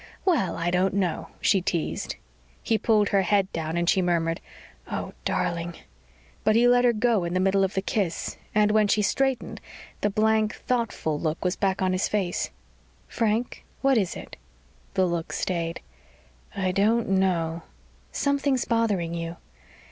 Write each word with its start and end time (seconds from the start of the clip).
"Well, 0.25 0.57
I 0.57 0.71
don't 0.71 0.95
know," 0.95 1.27
she 1.41 1.61
teased. 1.61 2.15
He 2.63 2.79
pulled 2.79 3.09
her 3.09 3.21
head 3.21 3.53
down 3.53 3.77
and 3.77 3.87
she 3.87 4.01
murmured, 4.01 4.41
"Oh, 4.89 5.13
darling...." 5.25 5.75
But 6.43 6.55
he 6.55 6.67
let 6.67 6.81
go 6.99 7.17
of 7.17 7.21
her 7.21 7.27
in 7.27 7.35
the 7.35 7.39
middle 7.39 7.63
of 7.63 7.75
the 7.75 7.83
kiss 7.83 8.35
and, 8.55 8.71
when 8.71 8.87
she 8.87 9.03
straightened, 9.03 9.61
the 10.01 10.09
blank, 10.09 10.55
thoughtful 10.55 11.19
look 11.19 11.45
was 11.45 11.55
back 11.55 11.83
on 11.83 11.93
his 11.93 12.07
face. 12.07 12.49
"Frank 13.07 13.63
what 13.83 13.95
is 13.95 14.15
it?" 14.15 14.37
The 14.95 15.05
look 15.05 15.31
stayed. 15.33 15.81
"I 16.55 16.71
don't 16.71 17.07
know." 17.07 17.61
"Something's 18.11 18.65
bothering 18.65 19.13
you." 19.13 19.37